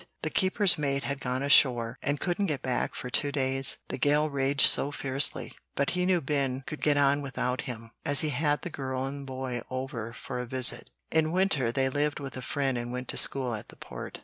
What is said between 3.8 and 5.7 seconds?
the gale raged so fiercely;